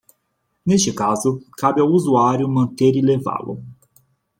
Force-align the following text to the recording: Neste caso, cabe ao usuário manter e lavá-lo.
Neste 0.65 0.91
caso, 0.91 1.43
cabe 1.59 1.79
ao 1.79 1.87
usuário 1.87 2.49
manter 2.49 2.95
e 2.95 3.01
lavá-lo. 3.03 3.63